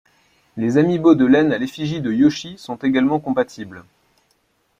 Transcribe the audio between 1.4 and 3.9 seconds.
à l'effigie de Yoshi sont également compatibles.